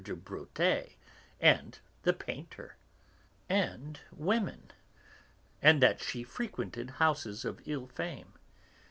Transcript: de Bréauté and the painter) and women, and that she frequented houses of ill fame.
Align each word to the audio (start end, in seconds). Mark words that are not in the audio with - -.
de 0.03 0.15
Bréauté 0.15 0.93
and 1.39 1.77
the 2.01 2.11
painter) 2.11 2.75
and 3.47 3.99
women, 4.11 4.71
and 5.61 5.79
that 5.79 6.01
she 6.01 6.23
frequented 6.23 6.89
houses 6.97 7.45
of 7.45 7.61
ill 7.67 7.85
fame. 7.85 8.33